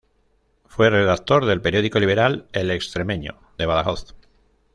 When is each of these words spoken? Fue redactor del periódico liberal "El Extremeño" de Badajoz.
Fue 0.65 0.89
redactor 0.89 1.45
del 1.45 1.61
periódico 1.61 1.99
liberal 1.99 2.47
"El 2.53 2.71
Extremeño" 2.71 3.37
de 3.59 3.67
Badajoz. 3.67 4.15